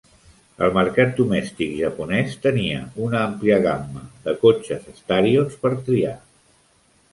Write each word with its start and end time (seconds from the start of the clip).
El 0.67 0.71
mercat 0.77 1.11
domèstic 1.19 1.75
japonès 1.81 2.33
tenia 2.47 2.81
una 3.09 3.21
àmplia 3.27 3.59
gamma 3.67 4.03
de 4.27 4.35
cotxes 4.47 4.91
Starions 5.03 5.63
per 5.67 5.75
triar. 5.87 6.19